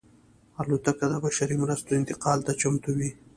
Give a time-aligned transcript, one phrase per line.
[0.61, 3.09] الوتکه د بشري مرستو انتقال ته چمتو وي.